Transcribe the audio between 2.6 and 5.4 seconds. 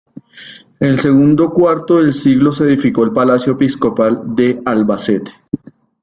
edificó el Palacio Episcopal de Albacete.